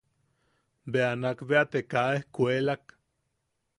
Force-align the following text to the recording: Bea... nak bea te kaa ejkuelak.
Bea... 0.95 1.11
nak 1.21 1.37
bea 1.49 1.63
te 1.71 1.79
kaa 1.91 2.09
ejkuelak. 2.17 2.83